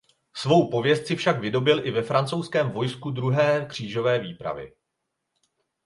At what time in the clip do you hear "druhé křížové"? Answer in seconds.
3.11-4.19